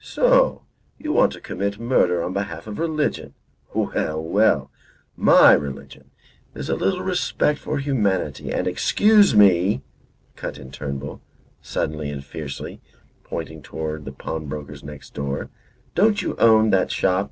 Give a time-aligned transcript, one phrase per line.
[0.00, 0.62] "So
[0.98, 3.32] you want to commit murder on behalf of religion.
[3.74, 4.72] Well, well
[5.14, 6.10] my religion
[6.52, 9.82] is a little respect for humanity, and" "Excuse me,"
[10.34, 11.20] cut in Turnbull,
[11.62, 12.80] suddenly and fiercely,
[13.22, 15.48] pointing towards the pawnbroker's next door.
[15.94, 17.30] "Don't you own that shop?"